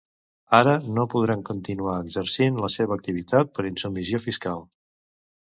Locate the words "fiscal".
4.27-4.67